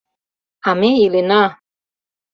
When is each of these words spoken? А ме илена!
А 0.69 0.71
ме 0.79 0.89
илена! 1.05 1.43